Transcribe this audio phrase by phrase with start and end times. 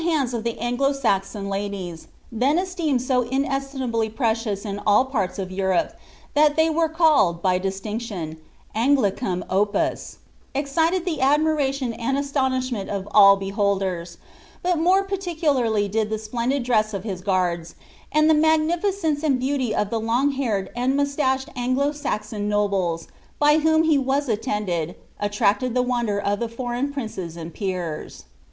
[0.03, 0.93] hands of the Anglo.
[0.93, 5.89] Saxua bulies, (llien esteemed so inestimably precious in all parts nf E» tope,
[6.33, 8.37] that ihey were called, by distinction,
[8.75, 10.17] AngUcum opus,')
[10.55, 14.17] esrited the /y' KlniiraUoQ and astonishment of all beholders;
[14.63, 17.75] but more purlicularly did ihi kiilrndid dress of hiii guards,
[18.11, 20.03] end the magnificence and beauty of the t^
[20.35, 23.05] ^ioircd anil uiouslached An^lo Ssson noblus,
[23.37, 28.23] by whum he was iiirndcd, attmct the wonder of itie foreign princes and peers.